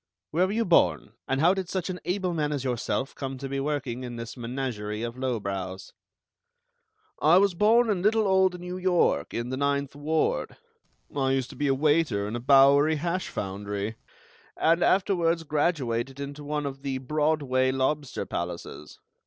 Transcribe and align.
Where 0.31 0.47
were 0.47 0.51
you 0.53 0.65
born, 0.65 1.13
and 1.27 1.39
how 1.41 1.53
did 1.53 1.69
such 1.69 1.87
an 1.91 1.99
able 2.05 2.33
man 2.33 2.51
as 2.51 2.63
yourself 2.63 3.13
come 3.13 3.37
to 3.37 3.47
be 3.47 3.59
working 3.59 4.03
in 4.03 4.15
this 4.15 4.35
menagerie 4.35 5.03
of 5.03 5.15
lowbrows?" 5.15 5.93
"I 7.21 7.37
was 7.37 7.53
born 7.53 7.87
in 7.87 8.01
little 8.01 8.25
old 8.27 8.59
New 8.59 8.77
York, 8.77 9.31
in 9.31 9.49
the 9.51 9.57
Ninth 9.57 9.95
Ward. 9.95 10.57
I 11.15 11.33
used 11.33 11.51
to 11.51 11.55
be 11.55 11.67
a 11.67 11.75
waiter 11.75 12.27
in 12.27 12.35
a 12.35 12.39
Bowery 12.39 12.95
hash 12.95 13.27
foundry, 13.27 13.95
and 14.57 14.81
afterwards 14.81 15.43
graduated 15.43 16.19
into 16.19 16.43
one 16.43 16.65
of 16.65 16.81
the 16.81 16.97
Broadway 16.97 17.71
lobster 17.71 18.25
palaces. 18.25 18.97